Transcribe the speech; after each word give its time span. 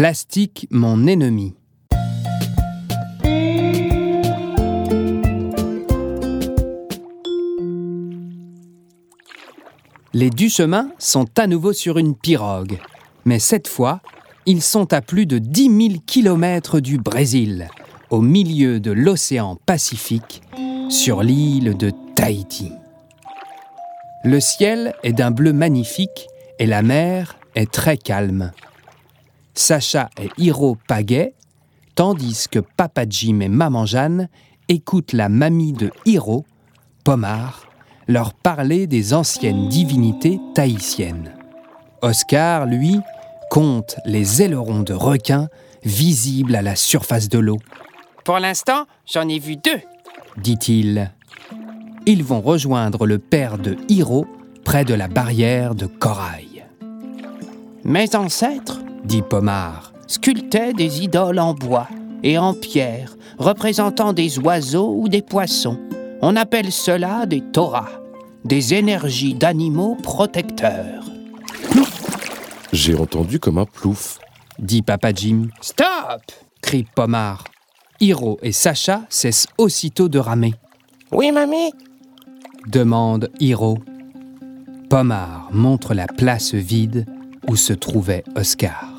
Plastique, 0.00 0.66
mon 0.70 1.06
ennemi. 1.06 1.54
Les 10.14 10.30
Duchemin 10.30 10.88
sont 10.98 11.26
à 11.38 11.46
nouveau 11.46 11.74
sur 11.74 11.98
une 11.98 12.14
pirogue, 12.14 12.78
mais 13.26 13.38
cette 13.38 13.68
fois, 13.68 14.00
ils 14.46 14.62
sont 14.62 14.90
à 14.94 15.02
plus 15.02 15.26
de 15.26 15.36
10 15.36 15.88
000 15.88 16.00
kilomètres 16.06 16.80
du 16.80 16.96
Brésil, 16.96 17.68
au 18.08 18.22
milieu 18.22 18.80
de 18.80 18.92
l'océan 18.92 19.56
Pacifique, 19.66 20.40
sur 20.88 21.22
l'île 21.22 21.76
de 21.76 21.92
Tahiti. 22.16 22.72
Le 24.24 24.40
ciel 24.40 24.94
est 25.02 25.12
d'un 25.12 25.30
bleu 25.30 25.52
magnifique 25.52 26.26
et 26.58 26.64
la 26.64 26.80
mer 26.80 27.36
est 27.54 27.70
très 27.70 27.98
calme. 27.98 28.50
Sacha 29.60 30.08
et 30.18 30.30
Hiro 30.38 30.78
pagaient, 30.88 31.34
tandis 31.94 32.46
que 32.50 32.60
Papa 32.60 33.04
Jim 33.08 33.40
et 33.40 33.48
Maman 33.48 33.84
Jeanne 33.84 34.28
écoutent 34.68 35.12
la 35.12 35.28
mamie 35.28 35.74
de 35.74 35.90
Hiro, 36.06 36.46
Pomard, 37.04 37.66
leur 38.08 38.32
parler 38.32 38.86
des 38.86 39.12
anciennes 39.12 39.68
divinités 39.68 40.40
tahitiennes. 40.54 41.34
Oscar, 42.00 42.64
lui, 42.64 43.00
compte 43.50 43.96
les 44.06 44.40
ailerons 44.42 44.80
de 44.80 44.94
requins 44.94 45.48
visibles 45.84 46.56
à 46.56 46.62
la 46.62 46.74
surface 46.74 47.28
de 47.28 47.38
l'eau. 47.38 47.58
Pour 48.24 48.38
l'instant, 48.38 48.86
j'en 49.06 49.28
ai 49.28 49.38
vu 49.38 49.56
deux, 49.56 49.80
dit-il. 50.38 51.12
Ils 52.06 52.24
vont 52.24 52.40
rejoindre 52.40 53.06
le 53.06 53.18
père 53.18 53.58
de 53.58 53.76
Hiro 53.88 54.26
près 54.64 54.86
de 54.86 54.94
la 54.94 55.08
barrière 55.08 55.74
de 55.74 55.84
corail. 55.84 56.64
Mes 57.84 58.14
ancêtres, 58.16 58.80
dit 59.04 59.22
Pomard, 59.22 59.92
sculptaient 60.06 60.72
des 60.72 61.02
idoles 61.02 61.38
en 61.38 61.54
bois 61.54 61.88
et 62.22 62.38
en 62.38 62.54
pierre 62.54 63.16
représentant 63.38 64.12
des 64.12 64.38
oiseaux 64.38 64.94
ou 64.96 65.08
des 65.08 65.22
poissons. 65.22 65.78
On 66.22 66.36
appelle 66.36 66.72
cela 66.72 67.26
des 67.26 67.40
Torahs, 67.40 68.00
des 68.44 68.74
énergies 68.74 69.34
d'animaux 69.34 69.96
protecteurs. 70.02 71.04
J'ai 72.72 72.94
entendu 72.94 73.40
comme 73.40 73.58
un 73.58 73.66
plouf, 73.66 74.18
dit 74.58 74.82
Papa 74.82 75.12
Jim. 75.12 75.48
Stop 75.60 76.22
crie 76.62 76.86
Pomard. 76.94 77.44
Hiro 78.00 78.38
et 78.42 78.52
Sacha 78.52 79.02
cessent 79.08 79.46
aussitôt 79.58 80.08
de 80.08 80.18
ramer. 80.18 80.54
Oui, 81.12 81.32
mamie? 81.32 81.72
demande 82.68 83.30
Hiro. 83.40 83.78
Pomard 84.88 85.48
montre 85.52 85.94
la 85.94 86.06
place 86.06 86.54
vide 86.54 87.06
où 87.48 87.56
se 87.56 87.72
trouvait 87.72 88.24
Oscar. 88.36 88.89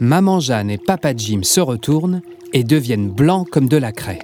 Maman 0.00 0.40
Jeanne 0.40 0.70
et 0.70 0.78
Papa 0.78 1.14
Jim 1.16 1.42
se 1.42 1.60
retournent 1.60 2.22
et 2.52 2.64
deviennent 2.64 3.10
blancs 3.10 3.48
comme 3.50 3.68
de 3.68 3.76
la 3.76 3.92
craie. 3.92 4.20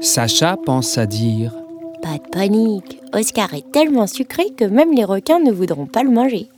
Sacha 0.00 0.56
pense 0.64 0.98
à 0.98 1.06
dire 1.06 1.52
Pas 2.02 2.18
de 2.18 2.30
panique, 2.30 3.00
Oscar 3.12 3.54
est 3.54 3.70
tellement 3.72 4.06
sucré 4.06 4.44
que 4.56 4.64
même 4.64 4.92
les 4.92 5.04
requins 5.04 5.40
ne 5.40 5.50
voudront 5.50 5.86
pas 5.86 6.02
le 6.02 6.10
manger. 6.10 6.48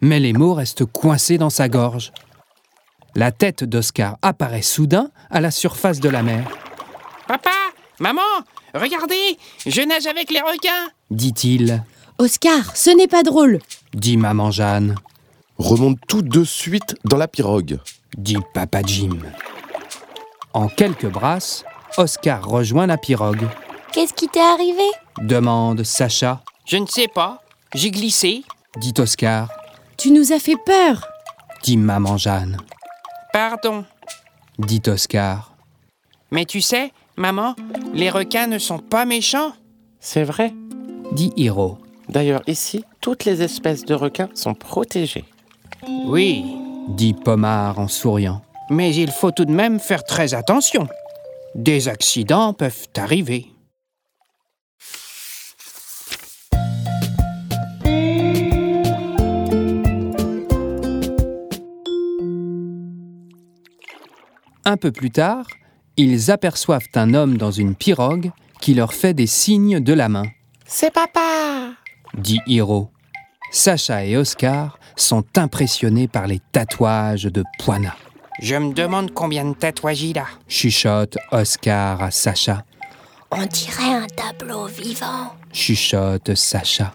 Mais 0.00 0.20
les 0.20 0.32
mots 0.32 0.54
restent 0.54 0.84
coincés 0.84 1.38
dans 1.38 1.50
sa 1.50 1.68
gorge. 1.68 2.12
La 3.16 3.32
tête 3.32 3.64
d'Oscar 3.64 4.16
apparaît 4.22 4.62
soudain 4.62 5.10
à 5.30 5.40
la 5.40 5.50
surface 5.50 6.00
de 6.00 6.08
la 6.08 6.22
mer. 6.22 6.48
Papa 7.26 7.50
Maman 7.98 8.20
Regardez 8.72 9.36
Je 9.66 9.82
nage 9.82 10.06
avec 10.06 10.30
les 10.30 10.40
requins 10.40 10.90
dit-il. 11.10 11.82
Oscar, 12.18 12.76
ce 12.76 12.90
n'est 12.90 13.08
pas 13.08 13.24
drôle 13.24 13.58
dit 13.94 14.16
Maman 14.16 14.50
Jeanne. 14.50 14.94
Remonte 15.60 15.98
tout 16.08 16.22
de 16.22 16.42
suite 16.42 16.96
dans 17.04 17.18
la 17.18 17.28
pirogue, 17.28 17.78
dit 18.16 18.38
Papa 18.54 18.80
Jim. 18.82 19.18
En 20.54 20.68
quelques 20.68 21.06
brasses, 21.06 21.66
Oscar 21.98 22.48
rejoint 22.48 22.86
la 22.86 22.96
pirogue. 22.96 23.46
Qu'est-ce 23.92 24.14
qui 24.14 24.26
t'est 24.26 24.40
arrivé? 24.40 24.82
Demande 25.20 25.82
Sacha. 25.82 26.40
Je 26.64 26.78
ne 26.78 26.86
sais 26.86 27.08
pas. 27.08 27.42
J'ai 27.74 27.90
glissé, 27.90 28.42
dit 28.78 28.94
Oscar. 28.96 29.50
Tu 29.98 30.12
nous 30.12 30.32
as 30.32 30.38
fait 30.38 30.56
peur 30.64 31.06
dit 31.62 31.76
Maman 31.76 32.16
Jeanne. 32.16 32.56
Pardon, 33.30 33.84
dit 34.58 34.80
Oscar. 34.86 35.54
Mais 36.30 36.46
tu 36.46 36.62
sais, 36.62 36.90
maman, 37.16 37.54
les 37.92 38.08
requins 38.08 38.46
ne 38.46 38.58
sont 38.58 38.78
pas 38.78 39.04
méchants. 39.04 39.52
C'est 39.98 40.24
vrai. 40.24 40.54
dit 41.12 41.34
Hiro. 41.36 41.76
D'ailleurs, 42.08 42.40
ici, 42.46 42.82
toutes 43.02 43.26
les 43.26 43.42
espèces 43.42 43.84
de 43.84 43.92
requins 43.92 44.30
sont 44.34 44.54
protégées. 44.54 45.26
Oui, 45.86 46.44
dit 46.88 47.14
Pomard 47.14 47.78
en 47.78 47.88
souriant. 47.88 48.42
Mais 48.70 48.94
il 48.94 49.10
faut 49.10 49.30
tout 49.30 49.44
de 49.44 49.52
même 49.52 49.80
faire 49.80 50.04
très 50.04 50.34
attention. 50.34 50.88
Des 51.54 51.88
accidents 51.88 52.52
peuvent 52.52 52.86
arriver. 52.96 53.46
Un 64.64 64.76
peu 64.76 64.92
plus 64.92 65.10
tard, 65.10 65.46
ils 65.96 66.30
aperçoivent 66.30 66.86
un 66.94 67.14
homme 67.14 67.36
dans 67.36 67.50
une 67.50 67.74
pirogue 67.74 68.30
qui 68.60 68.74
leur 68.74 68.94
fait 68.94 69.14
des 69.14 69.26
signes 69.26 69.80
de 69.80 69.92
la 69.92 70.08
main. 70.08 70.26
C'est 70.66 70.92
papa 70.92 71.20
dit 72.14 72.40
Hiro. 72.46 72.90
Sacha 73.50 74.04
et 74.04 74.16
Oscar 74.16 74.78
sont 74.96 75.24
impressionnés 75.36 76.06
par 76.06 76.26
les 76.26 76.40
tatouages 76.52 77.24
de 77.24 77.42
Poina. 77.58 77.96
Je 78.40 78.54
me 78.54 78.72
demande 78.72 79.12
combien 79.12 79.44
de 79.44 79.54
tatouages 79.54 80.02
il 80.02 80.18
a. 80.18 80.26
Chuchote 80.48 81.18
Oscar 81.32 82.00
à 82.00 82.10
Sacha. 82.10 82.64
On 83.32 83.44
dirait 83.46 83.94
un 83.94 84.06
tableau 84.06 84.66
vivant. 84.66 85.34
Chuchote 85.52 86.34
Sacha. 86.34 86.94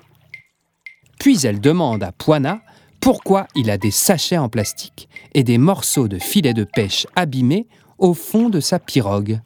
Puis 1.19 1.45
elle 1.45 1.59
demande 1.59 2.03
à 2.03 2.11
Poina 2.11 2.61
pourquoi 3.01 3.47
il 3.55 3.69
a 3.69 3.77
des 3.77 3.91
sachets 3.91 4.37
en 4.37 4.49
plastique 4.49 5.09
et 5.33 5.43
des 5.43 5.57
morceaux 5.57 6.07
de 6.07 6.17
filets 6.19 6.53
de 6.53 6.63
pêche 6.63 7.05
abîmés 7.15 7.67
au 7.97 8.13
fond 8.13 8.49
de 8.49 8.59
sa 8.59 8.79
pirogue. 8.79 9.39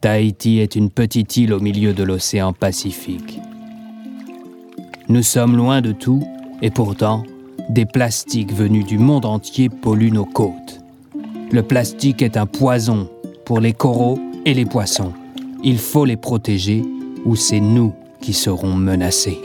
Tahiti 0.00 0.58
est 0.58 0.76
une 0.76 0.90
petite 0.90 1.36
île 1.36 1.52
au 1.52 1.60
milieu 1.60 1.92
de 1.92 2.02
l'océan 2.02 2.52
Pacifique. 2.52 3.40
Nous 5.08 5.22
sommes 5.22 5.56
loin 5.56 5.80
de 5.80 5.92
tout 5.92 6.22
et 6.62 6.70
pourtant, 6.70 7.22
des 7.68 7.86
plastiques 7.86 8.52
venus 8.52 8.86
du 8.86 8.98
monde 8.98 9.24
entier 9.24 9.68
polluent 9.68 10.12
nos 10.12 10.24
côtes. 10.24 10.80
Le 11.50 11.62
plastique 11.62 12.22
est 12.22 12.36
un 12.36 12.46
poison 12.46 13.08
pour 13.44 13.60
les 13.60 13.72
coraux 13.72 14.18
et 14.44 14.54
les 14.54 14.66
poissons. 14.66 15.12
Il 15.62 15.78
faut 15.78 16.04
les 16.04 16.16
protéger 16.16 16.82
ou 17.24 17.36
c'est 17.36 17.60
nous 17.60 17.94
qui 18.20 18.32
serons 18.32 18.74
menacés. 18.74 19.40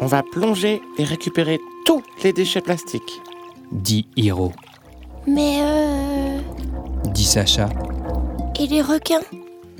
On 0.00 0.06
va 0.06 0.22
plonger 0.22 0.80
et 0.98 1.04
récupérer 1.04 1.58
tous 1.84 2.02
les 2.22 2.32
déchets 2.32 2.60
plastiques. 2.60 3.22
Dit 3.72 4.06
Hiro. 4.16 4.52
Mais 5.26 5.58
euh... 5.60 6.40
Dit 7.12 7.24
Sacha. 7.24 7.68
Et 8.60 8.66
les 8.66 8.82
requins? 8.82 9.22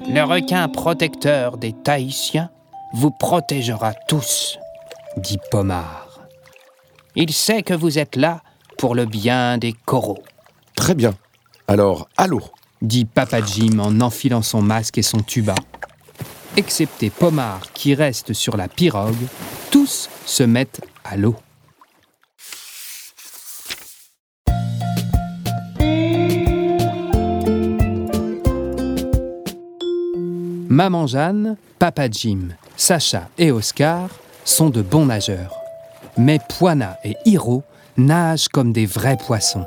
Le 0.09 0.23
requin 0.23 0.69
protecteur 0.69 1.57
des 1.57 1.73
Tahitiens 1.73 2.51
vous 2.95 3.11
protégera 3.11 3.93
tous, 4.09 4.59
dit 5.17 5.39
Pomard. 5.51 6.06
Il 7.19 7.33
sait 7.33 7.63
que 7.63 7.73
vous 7.73 7.99
êtes 7.99 8.15
là 8.15 8.43
pour 8.77 8.95
le 8.95 9.07
bien 9.07 9.57
des 9.57 9.73
coraux. 9.73 10.23
Très 10.75 10.95
bien. 10.95 11.15
Alors, 11.67 12.09
allô 12.17 12.43
dit 12.83 13.07
Papa 13.07 13.41
Jim 13.41 13.79
en 13.79 14.03
enfilant 14.03 14.43
son 14.43 14.61
masque 14.61 14.99
et 14.99 15.03
son 15.03 15.21
tuba. 15.21 15.55
Excepté 16.59 17.09
Pomard 17.09 17.73
qui 17.73 17.95
reste 17.95 18.35
sur 18.35 18.57
la 18.57 18.69
pirogue, 18.69 19.15
tous 19.71 20.11
se 20.27 20.43
mettent 20.43 20.83
à 21.05 21.17
l'eau. 21.17 21.35
Maman 30.69 31.07
Jeanne, 31.07 31.57
Papa 31.79 32.11
Jim, 32.11 32.49
Sacha 32.77 33.31
et 33.39 33.51
Oscar 33.51 34.11
sont 34.45 34.69
de 34.69 34.83
bons 34.83 35.07
nageurs. 35.07 35.66
Mais 36.19 36.41
Poina 36.59 36.99
et 37.05 37.17
Hiro 37.25 37.63
nagent 37.97 38.49
comme 38.49 38.73
des 38.73 38.87
vrais 38.87 39.17
poissons. 39.17 39.67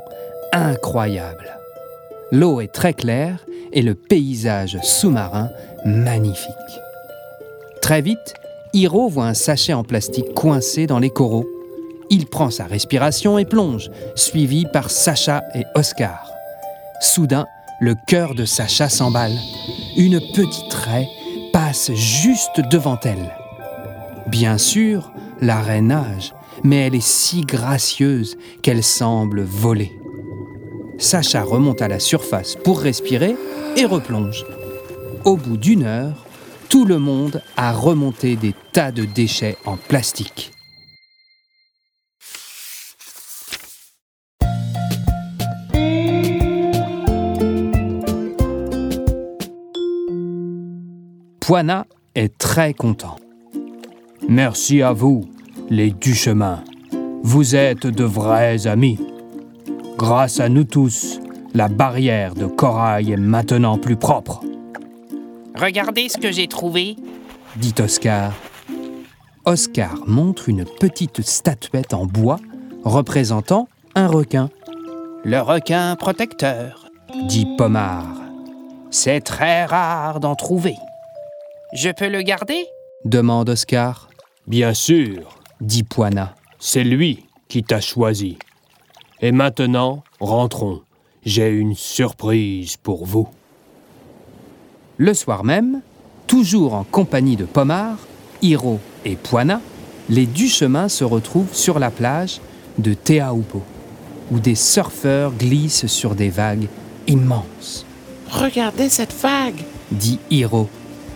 Incroyable. 0.51 1.57
L'eau 2.31 2.61
est 2.61 2.73
très 2.73 2.93
claire 2.93 3.45
et 3.71 3.81
le 3.81 3.95
paysage 3.95 4.77
sous-marin 4.81 5.49
magnifique. 5.85 6.53
Très 7.81 8.01
vite, 8.01 8.33
Hiro 8.73 9.09
voit 9.09 9.27
un 9.27 9.33
sachet 9.33 9.73
en 9.73 9.83
plastique 9.83 10.33
coincé 10.33 10.87
dans 10.87 10.99
les 10.99 11.09
coraux. 11.09 11.47
Il 12.09 12.25
prend 12.25 12.49
sa 12.49 12.65
respiration 12.65 13.37
et 13.37 13.45
plonge, 13.45 13.89
suivi 14.15 14.65
par 14.65 14.89
Sacha 14.89 15.43
et 15.55 15.65
Oscar. 15.75 16.31
Soudain, 16.99 17.45
le 17.79 17.95
cœur 18.07 18.35
de 18.35 18.45
Sacha 18.45 18.89
s'emballe. 18.89 19.37
Une 19.97 20.19
petite 20.19 20.73
raie 20.73 21.07
passe 21.53 21.91
juste 21.93 22.59
devant 22.71 22.99
elle. 23.03 23.31
Bien 24.27 24.57
sûr, 24.57 25.11
la 25.41 25.61
reine 25.61 25.87
nage, 25.87 26.33
mais 26.63 26.87
elle 26.87 26.95
est 26.95 27.05
si 27.05 27.41
gracieuse 27.41 28.37
qu'elle 28.61 28.83
semble 28.83 29.41
voler. 29.41 29.91
Sacha 30.97 31.43
remonte 31.43 31.81
à 31.81 31.87
la 31.87 31.99
surface 31.99 32.55
pour 32.55 32.81
respirer 32.81 33.35
et 33.77 33.85
replonge. 33.85 34.45
Au 35.23 35.37
bout 35.37 35.57
d'une 35.57 35.83
heure, 35.83 36.25
tout 36.69 36.85
le 36.85 36.99
monde 36.99 37.41
a 37.57 37.71
remonté 37.71 38.35
des 38.35 38.53
tas 38.73 38.91
de 38.91 39.05
déchets 39.05 39.57
en 39.65 39.77
plastique. 39.77 40.51
Poina 51.39 51.87
est 52.13 52.37
très 52.37 52.75
content. 52.75 53.15
Merci 54.27 54.83
à 54.83 54.93
vous, 54.93 55.27
les 55.69 55.91
Duchemin. 55.91 56.63
Vous 57.23 57.55
êtes 57.55 57.85
de 57.87 58.03
vrais 58.03 58.67
amis. 58.67 58.99
Grâce 59.97 60.39
à 60.39 60.49
nous 60.49 60.63
tous, 60.63 61.19
la 61.53 61.67
barrière 61.67 62.33
de 62.35 62.45
corail 62.45 63.11
est 63.11 63.17
maintenant 63.17 63.77
plus 63.77 63.95
propre, 63.97 64.41
Regardez 65.55 66.07
ce 66.07 66.17
que 66.17 66.31
j'ai 66.31 66.47
trouvé. 66.47 66.95
dit 67.57 67.73
Oscar. 67.79 68.31
Oscar 69.43 69.95
montre 70.07 70.47
une 70.47 70.63
petite 70.63 71.21
statuette 71.21 71.93
en 71.93 72.05
bois 72.05 72.39
représentant 72.85 73.67
un 73.93 74.07
requin, 74.07 74.49
Le 75.25 75.41
requin 75.41 75.97
protecteur. 75.97 76.87
dit 77.27 77.45
Pomard. 77.57 78.07
C'est 78.89 79.19
très 79.19 79.65
rare 79.65 80.21
d'en 80.21 80.35
trouver. 80.35 80.75
Je 81.73 81.89
peux 81.89 82.07
le 82.07 82.21
garder? 82.21 82.65
Demande 83.03 83.49
Oscar. 83.49 84.07
Bien 84.47 84.73
sûr, 84.73 85.38
dit 85.61 85.83
Poina. 85.83 86.35
c'est 86.59 86.83
lui 86.83 87.25
qui 87.47 87.63
t'a 87.63 87.81
choisi. 87.81 88.37
Et 89.21 89.31
maintenant, 89.31 90.03
rentrons. 90.19 90.81
J'ai 91.25 91.49
une 91.49 91.75
surprise 91.75 92.77
pour 92.77 93.05
vous. 93.05 93.27
Le 94.97 95.13
soir 95.13 95.43
même, 95.43 95.81
toujours 96.27 96.73
en 96.73 96.83
compagnie 96.83 97.35
de 97.35 97.45
Pomard, 97.45 97.97
Hiro 98.41 98.79
et 99.05 99.15
Poina, 99.15 99.61
les 100.09 100.25
Duchemin 100.25 100.89
se 100.89 101.03
retrouvent 101.03 101.53
sur 101.53 101.79
la 101.79 101.91
plage 101.91 102.39
de 102.77 102.93
Teahupo, 102.93 103.61
où 104.31 104.39
des 104.39 104.55
surfeurs 104.55 105.33
glissent 105.33 105.87
sur 105.87 106.15
des 106.15 106.29
vagues 106.29 106.67
immenses, 107.07 107.85
Regardez 108.29 108.89
cette 108.89 109.13
vague 109.13 109.61
dit 109.91 110.19
Hiro. 110.29 110.69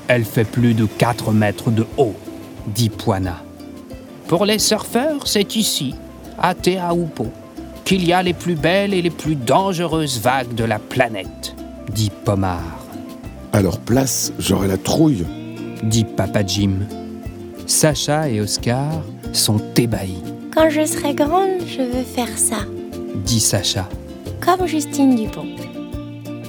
Elle 0.08 0.26
fait 0.26 0.44
plus 0.44 0.74
de 0.74 0.86
4 0.86 1.32
mètres 1.32 1.72
de 1.72 1.86
haut, 1.98 2.16
dit 2.68 2.90
Poina. 2.90 3.44
Pour 4.34 4.46
les 4.46 4.58
surfeurs, 4.58 5.28
c'est 5.28 5.56
ici, 5.58 5.94
à 6.42 6.56
Teahupo, 6.56 7.28
qu'il 7.86 8.04
y 8.04 8.14
a 8.14 8.24
les 8.24 8.34
plus 8.34 8.56
belles 8.56 8.96
et 8.96 9.02
les 9.04 9.12
plus 9.12 9.36
dangereuses 9.36 10.20
vagues 10.20 10.56
de 10.56 10.64
la 10.64 10.80
planète. 10.80 11.56
dit 11.94 12.10
Pomard, 12.26 12.80
Alors 13.52 13.78
place, 13.78 14.34
j'aurai 14.40 14.68
la 14.68 14.78
trouille. 14.78 15.24
dit 15.84 16.04
Papa 16.04 16.44
Jim. 16.44 16.80
Sacha 17.68 18.28
et 18.28 18.42
Oscar 18.42 19.04
sont 19.34 19.62
ébahis, 19.78 20.24
Quand 20.52 20.72
je 20.72 20.84
serai 20.84 21.14
grande, 21.14 21.62
je 21.68 21.84
veux 21.84 22.04
faire 22.04 22.36
ça. 22.36 22.66
dit 23.24 23.40
Sacha, 23.40 23.88
Comme 24.42 24.66
Justine 24.66 25.16
Dupont. 25.16 25.46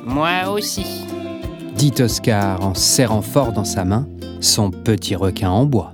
Moi 0.07 0.49
aussi. 0.51 0.87
dit 1.77 1.93
Oscar 2.01 2.65
en 2.65 2.73
serrant 2.73 3.21
fort 3.21 3.53
dans 3.53 3.67
sa 3.67 3.85
main 3.85 4.09
son 4.41 4.71
petit 4.71 5.17
requin 5.17 5.51
en 5.51 5.67
bois. 5.67 5.93